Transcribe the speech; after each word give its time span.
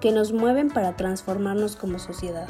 que 0.00 0.12
nos 0.12 0.32
mueven 0.32 0.68
para 0.68 0.96
transformarnos 0.96 1.76
como 1.76 1.98
sociedad. 1.98 2.48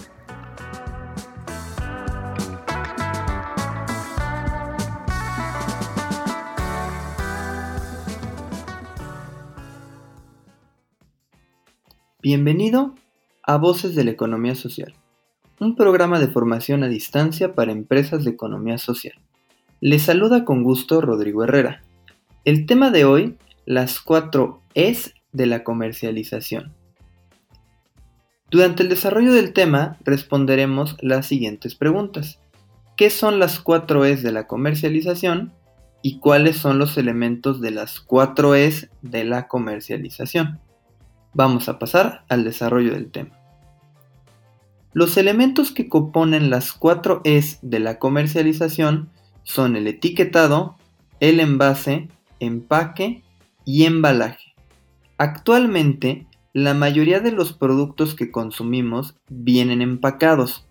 Bienvenido 12.21 12.95
a 13.43 13.57
Voces 13.57 13.95
de 13.95 14.05
la 14.05 14.11
Economía 14.11 14.55
Social, 14.55 14.95
un 15.61 15.77
programa 15.77 16.19
de 16.19 16.29
formación 16.29 16.83
a 16.83 16.89
distancia 16.89 17.55
para 17.55 17.73
empresas 17.73 18.25
de 18.25 18.33
economía 18.33 18.77
social. 18.77 19.15
Les 19.81 20.03
saluda 20.03 20.45
con 20.45 20.65
gusto 20.65 21.01
Rodrigo 21.01 21.45
Herrera. 21.45 21.83
El 22.45 22.67
tema 22.67 22.91
de 22.91 23.05
hoy, 23.05 23.39
las 23.65 24.01
cuatro 24.01 24.61
es 24.75 25.15
de 25.33 25.47
la 25.47 25.65
comercialización. 25.65 26.75
Durante 28.51 28.83
el 28.83 28.89
desarrollo 28.89 29.33
del 29.33 29.53
tema 29.53 29.99
responderemos 30.05 30.97
las 31.01 31.27
siguientes 31.27 31.75
preguntas. 31.75 32.39
¿Qué 32.97 33.11
son 33.11 33.39
las 33.39 33.61
cuatro 33.61 34.05
es 34.05 34.23
de 34.23 34.33
la 34.33 34.47
comercialización? 34.47 35.53
¿Y 36.01 36.19
cuáles 36.19 36.57
son 36.57 36.79
los 36.79 36.97
elementos 36.97 37.61
de 37.61 37.71
las 37.73 38.01
cuatro 38.01 38.55
es 38.55 38.89
de 39.03 39.25
la 39.25 39.49
comercialización? 39.49 40.61
Vamos 41.35 41.69
a 41.69 41.79
pasar 41.79 42.25
al 42.29 42.45
desarrollo 42.45 42.93
del 42.93 43.11
tema. 43.11 43.39
Los 44.95 45.19
elementos 45.19 45.71
que 45.71 45.89
componen 45.89 46.49
las 46.49 46.73
cuatro 46.73 47.21
es 47.25 47.59
de 47.61 47.81
la 47.81 47.99
comercialización 47.99 49.11
son 49.43 49.77
el 49.77 49.87
etiquetado, 49.87 50.77
el 51.21 51.41
envase, 51.41 52.09
empaque 52.41 53.23
y 53.67 53.85
embalaje. 53.85 54.55
Actualmente, 55.19 56.28
la 56.65 56.75
mayoría 56.75 57.21
de 57.21 57.31
los 57.31 57.53
productos 57.53 58.17
que 58.17 58.33
consumimos 58.33 59.15
vienen 59.29 59.81
empacados, 59.81 60.67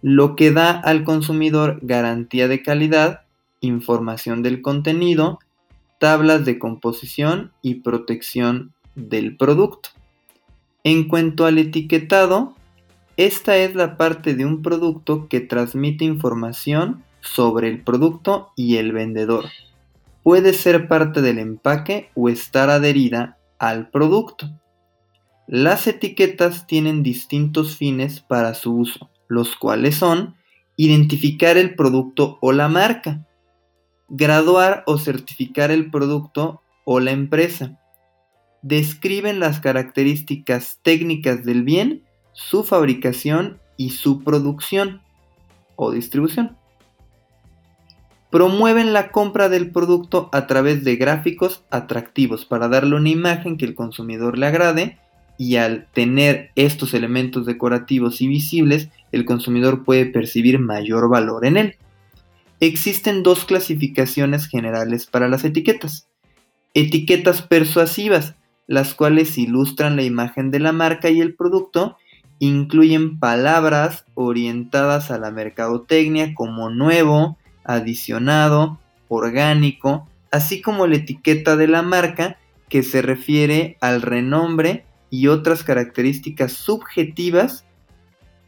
lo 0.00 0.34
que 0.34 0.50
da 0.50 0.70
al 0.70 1.04
consumidor 1.04 1.78
garantía 1.82 2.48
de 2.48 2.62
calidad, 2.62 3.20
información 3.60 4.42
del 4.42 4.62
contenido, 4.62 5.38
tablas 5.98 6.46
de 6.46 6.58
composición 6.58 7.52
y 7.60 7.76
protección 7.76 8.72
del 8.94 9.36
producto. 9.36 9.90
En 10.84 11.06
cuanto 11.06 11.44
al 11.44 11.58
etiquetado, 11.58 12.54
esta 13.18 13.58
es 13.58 13.74
la 13.74 13.98
parte 13.98 14.34
de 14.34 14.46
un 14.46 14.62
producto 14.62 15.28
que 15.28 15.40
transmite 15.40 16.06
información 16.06 17.04
sobre 17.20 17.68
el 17.68 17.82
producto 17.82 18.52
y 18.56 18.78
el 18.78 18.92
vendedor. 18.92 19.44
Puede 20.22 20.54
ser 20.54 20.88
parte 20.88 21.20
del 21.20 21.38
empaque 21.38 22.08
o 22.14 22.30
estar 22.30 22.70
adherida 22.70 23.36
al 23.58 23.90
producto. 23.90 24.48
Las 25.52 25.88
etiquetas 25.88 26.68
tienen 26.68 27.02
distintos 27.02 27.76
fines 27.76 28.20
para 28.20 28.54
su 28.54 28.72
uso, 28.72 29.10
los 29.26 29.56
cuales 29.56 29.96
son 29.96 30.36
identificar 30.76 31.58
el 31.58 31.74
producto 31.74 32.38
o 32.40 32.52
la 32.52 32.68
marca, 32.68 33.26
graduar 34.08 34.84
o 34.86 34.96
certificar 34.96 35.72
el 35.72 35.90
producto 35.90 36.62
o 36.84 37.00
la 37.00 37.10
empresa, 37.10 37.80
describen 38.62 39.40
las 39.40 39.58
características 39.58 40.78
técnicas 40.84 41.44
del 41.44 41.64
bien, 41.64 42.04
su 42.30 42.62
fabricación 42.62 43.58
y 43.76 43.90
su 43.90 44.22
producción 44.22 45.02
o 45.74 45.90
distribución. 45.90 46.58
Promueven 48.30 48.92
la 48.92 49.10
compra 49.10 49.48
del 49.48 49.72
producto 49.72 50.28
a 50.30 50.46
través 50.46 50.84
de 50.84 50.94
gráficos 50.94 51.64
atractivos 51.70 52.44
para 52.44 52.68
darle 52.68 52.94
una 52.94 53.08
imagen 53.08 53.56
que 53.56 53.64
el 53.64 53.74
consumidor 53.74 54.38
le 54.38 54.46
agrade 54.46 55.00
y 55.40 55.56
al 55.56 55.86
tener 55.94 56.50
estos 56.54 56.92
elementos 56.92 57.46
decorativos 57.46 58.20
y 58.20 58.28
visibles, 58.28 58.90
el 59.10 59.24
consumidor 59.24 59.84
puede 59.84 60.04
percibir 60.04 60.58
mayor 60.58 61.08
valor 61.08 61.46
en 61.46 61.56
él. 61.56 61.76
Existen 62.60 63.22
dos 63.22 63.46
clasificaciones 63.46 64.46
generales 64.46 65.06
para 65.06 65.28
las 65.28 65.42
etiquetas. 65.42 66.06
Etiquetas 66.74 67.40
persuasivas, 67.40 68.34
las 68.66 68.92
cuales 68.92 69.38
ilustran 69.38 69.96
la 69.96 70.02
imagen 70.02 70.50
de 70.50 70.60
la 70.60 70.72
marca 70.72 71.08
y 71.08 71.22
el 71.22 71.34
producto, 71.34 71.96
incluyen 72.38 73.18
palabras 73.18 74.04
orientadas 74.12 75.10
a 75.10 75.18
la 75.18 75.30
mercadotecnia 75.30 76.34
como 76.34 76.68
nuevo, 76.68 77.38
adicionado, 77.64 78.78
orgánico, 79.08 80.06
así 80.30 80.60
como 80.60 80.86
la 80.86 80.96
etiqueta 80.96 81.56
de 81.56 81.66
la 81.66 81.80
marca 81.80 82.36
que 82.68 82.82
se 82.82 83.00
refiere 83.00 83.78
al 83.80 84.02
renombre 84.02 84.84
y 85.10 85.26
otras 85.26 85.64
características 85.64 86.52
subjetivas 86.52 87.66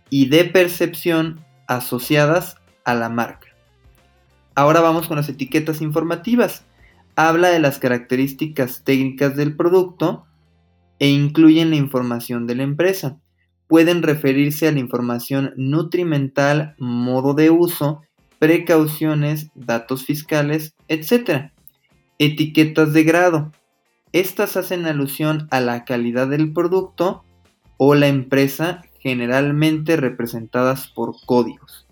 y 0.09 0.27
de 0.29 0.45
percepción 0.45 1.45
asociadas 1.67 2.57
a 2.85 2.95
la 2.95 3.09
marca. 3.09 3.49
Ahora 4.55 4.81
vamos 4.81 5.09
con 5.09 5.17
las 5.17 5.29
etiquetas 5.29 5.81
informativas. 5.81 6.65
Habla 7.17 7.49
de 7.49 7.59
las 7.59 7.79
características 7.79 8.85
técnicas 8.85 9.37
del 9.37 9.57
producto 9.57 10.25
e 10.99 11.09
incluyen 11.09 11.71
la 11.71 11.77
información 11.77 12.47
de 12.47 12.55
la 12.55 12.63
empresa. 12.63 13.19
Pueden 13.67 14.03
referirse 14.03 14.69
a 14.69 14.73
la 14.73 14.79
información 14.79 15.53
nutrimental, 15.57 16.75
modo 16.79 17.35
de 17.35 17.51
uso, 17.51 18.03
precauciones, 18.39 19.51
datos 19.55 20.05
fiscales, 20.05 20.75
etc. 20.89 21.51
Etiquetas 22.19 22.93
de 22.93 23.05
grado 23.05 23.53
estas 24.13 24.57
hacen 24.57 24.87
alusión 24.87 25.49
a 25.51 25.61
la 25.61 25.85
calidad 25.85 26.29
del 26.29 26.53
producto 26.53 27.25
o 27.77 27.95
la 27.95 28.09
empresa 28.09 28.83
generalmente 29.01 29.97
representadas 29.97 30.87
por 30.89 31.17
códigos. 31.27 31.87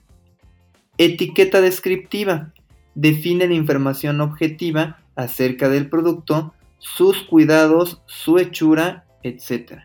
Etiqueta 0.99 1.61
descriptiva. 1.61 2.53
Define 2.95 3.47
la 3.47 3.55
información 3.55 4.21
objetiva 4.21 4.99
acerca 5.17 5.69
del 5.69 5.89
producto, 5.89 6.55
sus 6.79 7.23
cuidados, 7.23 8.03
su 8.07 8.39
hechura, 8.39 9.07
etc. 9.23 9.81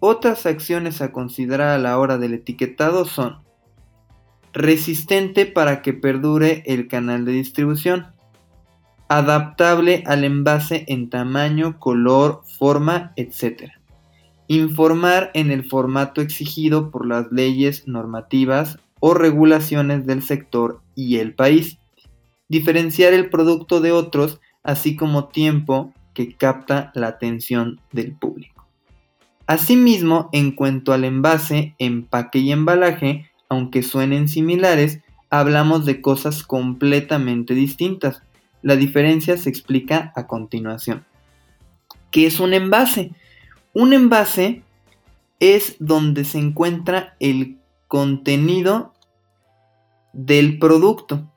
Otras 0.00 0.46
acciones 0.46 1.00
a 1.00 1.12
considerar 1.12 1.68
a 1.68 1.78
la 1.78 1.98
hora 1.98 2.18
del 2.18 2.34
etiquetado 2.34 3.04
son 3.04 3.44
resistente 4.52 5.46
para 5.46 5.82
que 5.82 5.92
perdure 5.92 6.62
el 6.66 6.88
canal 6.88 7.24
de 7.24 7.32
distribución, 7.32 8.13
adaptable 9.08 10.02
al 10.06 10.24
envase 10.24 10.84
en 10.88 11.10
tamaño, 11.10 11.78
color, 11.78 12.42
forma, 12.58 13.12
etc. 13.16 13.72
Informar 14.48 15.30
en 15.34 15.50
el 15.50 15.68
formato 15.68 16.20
exigido 16.20 16.90
por 16.90 17.06
las 17.06 17.30
leyes 17.30 17.86
normativas 17.86 18.78
o 19.00 19.14
regulaciones 19.14 20.06
del 20.06 20.22
sector 20.22 20.80
y 20.94 21.16
el 21.16 21.34
país. 21.34 21.78
Diferenciar 22.48 23.12
el 23.12 23.30
producto 23.30 23.80
de 23.80 23.92
otros, 23.92 24.40
así 24.62 24.96
como 24.96 25.28
tiempo 25.28 25.92
que 26.14 26.34
capta 26.34 26.90
la 26.94 27.08
atención 27.08 27.80
del 27.92 28.16
público. 28.16 28.66
Asimismo, 29.46 30.30
en 30.32 30.52
cuanto 30.52 30.92
al 30.92 31.04
envase, 31.04 31.74
empaque 31.78 32.38
y 32.38 32.52
embalaje, 32.52 33.30
aunque 33.50 33.82
suenen 33.82 34.28
similares, 34.28 35.00
hablamos 35.28 35.84
de 35.84 36.00
cosas 36.00 36.42
completamente 36.42 37.54
distintas 37.54 38.22
la 38.64 38.76
diferencia 38.76 39.36
se 39.36 39.50
explica 39.50 40.10
a 40.16 40.26
continuación. 40.26 41.04
¿Qué 42.10 42.26
es 42.26 42.40
un 42.40 42.54
envase? 42.54 43.10
Un 43.74 43.92
envase 43.92 44.62
es 45.38 45.76
donde 45.80 46.24
se 46.24 46.38
encuentra 46.38 47.14
el 47.20 47.58
contenido 47.88 48.94
del 50.14 50.58
producto, 50.58 51.30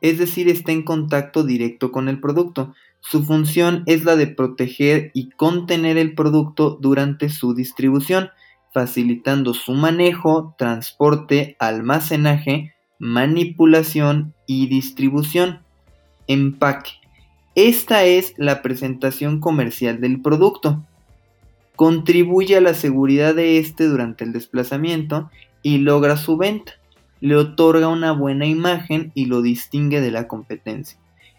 es 0.00 0.18
decir, 0.18 0.48
está 0.48 0.72
en 0.72 0.82
contacto 0.82 1.44
directo 1.44 1.92
con 1.92 2.08
el 2.08 2.18
producto. 2.18 2.74
Su 2.98 3.22
función 3.22 3.84
es 3.86 4.04
la 4.04 4.16
de 4.16 4.26
proteger 4.26 5.12
y 5.14 5.30
contener 5.30 5.96
el 5.98 6.16
producto 6.16 6.78
durante 6.80 7.28
su 7.28 7.54
distribución, 7.54 8.30
facilitando 8.74 9.54
su 9.54 9.74
manejo, 9.74 10.56
transporte, 10.58 11.56
almacenaje, 11.60 12.74
manipulación 12.98 14.34
y 14.48 14.66
distribución. 14.66 15.60
Empaque. 16.26 16.92
Esta 17.54 18.04
es 18.04 18.34
la 18.38 18.62
presentación 18.62 19.40
comercial 19.40 20.00
del 20.00 20.20
producto. 20.22 20.84
contribuye 21.76 22.56
a 22.56 22.60
la 22.60 22.74
seguridad 22.74 23.34
de 23.34 23.58
este 23.58 23.86
durante 23.86 24.24
el 24.24 24.32
desplazamiento 24.32 25.30
y 25.62 25.78
logra 25.78 26.16
su 26.16 26.36
venta. 26.36 26.74
Le 27.20 27.36
otorga 27.36 27.88
una 27.88 28.12
buena 28.12 28.46
imagen 28.46 29.10
y 29.14 29.26
lo 29.26 29.42
distingue 29.42 30.00
de 30.00 30.10
la 30.10 30.28
competencia. 30.28 30.98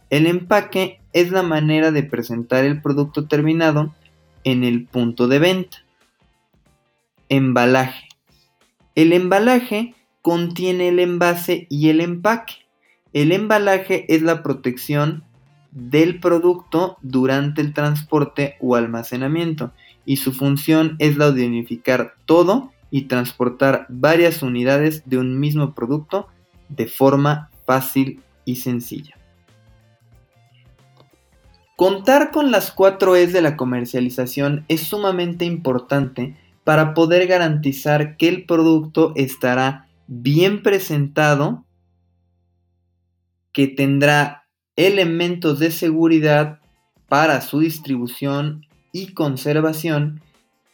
El 0.09 0.27
empaque 0.27 0.99
es 1.13 1.31
la 1.31 1.43
manera 1.43 1.91
de 1.91 2.03
presentar 2.03 2.65
el 2.65 2.81
producto 2.81 3.27
terminado 3.27 3.95
en 4.43 4.63
el 4.63 4.85
punto 4.85 5.27
de 5.27 5.39
venta. 5.39 5.77
Embalaje. 7.29 8.07
El 8.95 9.13
embalaje 9.13 9.95
contiene 10.21 10.89
el 10.89 10.99
envase 10.99 11.67
y 11.69 11.89
el 11.89 12.01
empaque. 12.01 12.62
El 13.13 13.31
embalaje 13.31 14.05
es 14.13 14.21
la 14.21 14.43
protección 14.43 15.23
del 15.71 16.19
producto 16.19 16.97
durante 17.01 17.61
el 17.61 17.73
transporte 17.73 18.57
o 18.59 18.75
almacenamiento 18.75 19.71
y 20.05 20.17
su 20.17 20.33
función 20.33 20.95
es 20.99 21.17
la 21.17 21.31
de 21.31 21.47
unificar 21.47 22.15
todo 22.25 22.71
y 22.91 23.03
transportar 23.03 23.85
varias 23.89 24.43
unidades 24.43 25.03
de 25.05 25.17
un 25.17 25.39
mismo 25.39 25.73
producto 25.73 26.27
de 26.69 26.87
forma 26.87 27.49
fácil 27.65 28.21
y 28.45 28.57
sencilla. 28.57 29.15
Contar 31.75 32.31
con 32.31 32.51
las 32.51 32.71
4 32.71 33.15
Es 33.15 33.33
de 33.33 33.41
la 33.41 33.57
comercialización 33.57 34.63
es 34.67 34.81
sumamente 34.81 35.45
importante 35.45 36.35
para 36.63 36.93
poder 36.93 37.27
garantizar 37.27 38.15
que 38.15 38.29
el 38.29 38.45
producto 38.45 39.11
estará 39.15 39.87
bien 40.07 40.61
presentado, 40.61 41.65
que 43.53 43.67
tendrá 43.67 44.45
elementos 44.75 45.59
de 45.59 45.71
seguridad 45.71 46.59
para 47.07 47.41
su 47.41 47.59
distribución 47.59 48.65
y 48.91 49.13
conservación 49.13 50.21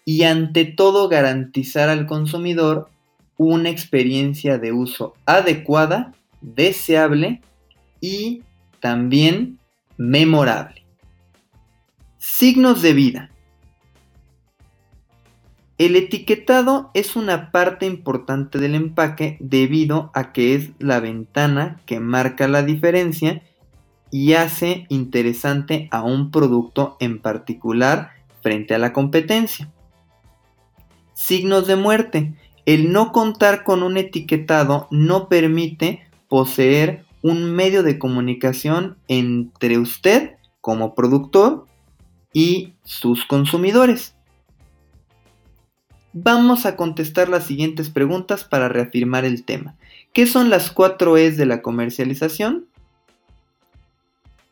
y 0.05 0.23
ante 0.23 0.65
todo 0.65 1.09
garantizar 1.09 1.89
al 1.89 2.07
consumidor 2.07 2.89
una 3.37 3.69
experiencia 3.69 4.57
de 4.57 4.71
uso 4.71 5.13
adecuada, 5.25 6.13
deseable 6.41 7.41
y 8.01 8.41
también 8.79 9.59
memorable. 9.97 10.85
Signos 12.17 12.81
de 12.81 12.93
vida. 12.93 13.31
El 15.79 15.95
etiquetado 15.95 16.91
es 16.93 17.15
una 17.15 17.51
parte 17.51 17.85
importante 17.85 18.59
del 18.59 18.75
empaque 18.75 19.37
debido 19.39 20.11
a 20.13 20.33
que 20.33 20.53
es 20.53 20.71
la 20.77 20.99
ventana 20.99 21.79
que 21.85 22.01
marca 22.01 22.49
la 22.49 22.63
diferencia 22.63 23.41
y 24.11 24.33
hace 24.33 24.85
interesante 24.89 25.87
a 25.91 26.03
un 26.03 26.31
producto 26.31 26.97
en 26.99 27.21
particular 27.21 28.11
frente 28.41 28.75
a 28.75 28.77
la 28.77 28.91
competencia. 28.91 29.71
Signos 31.13 31.65
de 31.65 31.77
muerte. 31.77 32.33
El 32.65 32.91
no 32.91 33.13
contar 33.13 33.63
con 33.63 33.81
un 33.81 33.95
etiquetado 33.95 34.89
no 34.91 35.29
permite 35.29 36.09
poseer 36.27 37.05
un 37.21 37.55
medio 37.55 37.83
de 37.83 37.97
comunicación 37.97 38.97
entre 39.07 39.77
usted 39.77 40.35
como 40.59 40.93
productor 40.93 41.67
y 42.33 42.73
sus 42.83 43.23
consumidores. 43.23 44.18
Vamos 46.13 46.65
a 46.65 46.75
contestar 46.75 47.29
las 47.29 47.45
siguientes 47.45 47.91
preguntas 47.91 48.43
para 48.43 48.67
reafirmar 48.67 49.25
el 49.25 49.43
tema. 49.43 49.75
¿Qué 50.11 50.25
son 50.25 50.49
las 50.49 50.71
cuatro 50.71 51.17
E's 51.17 51.37
de 51.37 51.45
la 51.45 51.61
comercialización? 51.61 52.65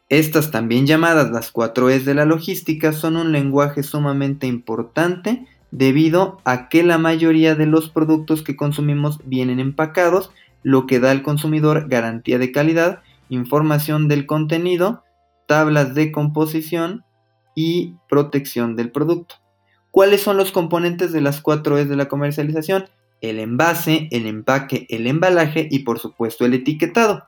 Estas 0.10 0.52
también 0.52 0.86
llamadas 0.86 1.32
las 1.32 1.52
cuatro 1.52 1.90
E's 1.90 2.06
de 2.06 2.14
la 2.14 2.26
logística 2.26 2.94
son 2.94 3.18
un 3.18 3.32
lenguaje 3.32 3.82
sumamente 3.82 4.46
importante 4.46 5.48
debido 5.72 6.40
a 6.46 6.70
que 6.70 6.84
la 6.84 7.00
mayoría 7.00 7.56
de 7.56 7.66
los 7.66 7.90
productos 7.90 8.44
que 8.44 8.56
consumimos 8.56 9.20
vienen 9.26 9.60
empacados, 9.60 10.32
lo 10.62 10.86
que 10.86 11.00
da 11.00 11.10
al 11.10 11.24
consumidor 11.24 11.90
garantía 11.90 12.38
de 12.38 12.52
calidad, 12.52 13.02
información 13.30 14.08
del 14.08 14.28
contenido, 14.28 15.04
tablas 15.48 15.96
de 15.96 16.12
composición 16.12 17.04
y 17.56 17.96
protección 18.08 18.76
del 18.76 18.92
producto. 18.92 19.36
¿Cuáles 19.98 20.22
son 20.22 20.38
los 20.38 20.52
componentes 20.52 21.12
de 21.12 21.22
las 21.22 21.42
4 21.42 21.80
es 21.80 21.90
de 21.90 21.96
la 21.96 22.08
comercialización? 22.08 22.86
El 23.20 23.40
envase, 23.40 24.08
el 24.12 24.28
empaque, 24.28 24.86
el 24.90 25.08
embalaje 25.08 25.68
y 25.72 25.80
por 25.80 25.98
supuesto 25.98 26.46
el 26.46 26.54
etiquetado. 26.54 27.26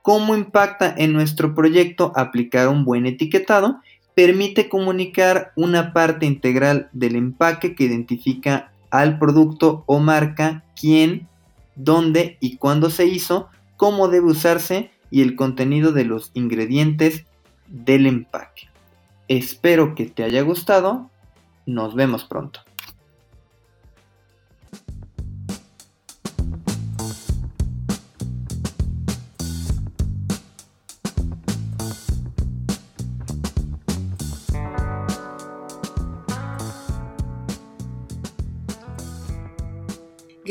¿Cómo 0.00 0.36
impacta 0.36 0.94
en 0.96 1.12
nuestro 1.12 1.52
proyecto 1.52 2.12
aplicar 2.14 2.68
un 2.68 2.84
buen 2.84 3.06
etiquetado? 3.06 3.80
permite 4.14 4.68
comunicar 4.68 5.50
una 5.56 5.92
parte 5.92 6.26
integral 6.26 6.90
del 6.92 7.16
empaque 7.16 7.74
que 7.74 7.82
identifica 7.82 8.70
al 8.92 9.18
producto 9.18 9.82
o 9.86 9.98
marca 9.98 10.62
quién, 10.80 11.26
dónde 11.74 12.36
y 12.38 12.56
cuándo 12.56 12.90
se 12.90 13.06
hizo, 13.06 13.48
cómo 13.76 14.06
debe 14.06 14.26
usarse 14.26 14.92
y 15.10 15.22
el 15.22 15.34
contenido 15.34 15.90
de 15.90 16.04
los 16.04 16.30
ingredientes 16.34 17.26
del 17.66 18.06
empaque. 18.06 18.68
Espero 19.26 19.96
que 19.96 20.06
te 20.06 20.22
haya 20.22 20.42
gustado. 20.42 21.10
Nos 21.66 21.94
vemos 21.94 22.24
pronto. 22.24 22.60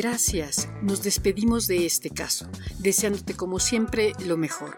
Gracias, 0.02 0.70
nos 0.82 1.04
despedimos 1.04 1.68
de 1.68 1.86
este 1.86 2.10
caso, 2.10 2.48
deseándote 2.78 3.34
como 3.34 3.60
siempre 3.60 4.14
lo 4.26 4.38
mejor. 4.38 4.78